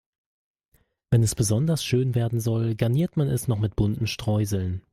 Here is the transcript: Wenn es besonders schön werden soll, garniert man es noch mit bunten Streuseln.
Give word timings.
Wenn 1.11 1.21
es 1.21 1.35
besonders 1.35 1.83
schön 1.83 2.15
werden 2.15 2.39
soll, 2.39 2.73
garniert 2.73 3.17
man 3.17 3.27
es 3.29 3.47
noch 3.47 3.59
mit 3.59 3.75
bunten 3.75 4.07
Streuseln. 4.07 4.81